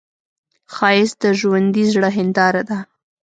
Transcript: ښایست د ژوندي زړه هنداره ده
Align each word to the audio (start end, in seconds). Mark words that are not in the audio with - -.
ښایست 0.73 1.17
د 1.23 1.25
ژوندي 1.39 1.83
زړه 1.93 2.09
هنداره 2.17 2.63
ده 2.69 2.79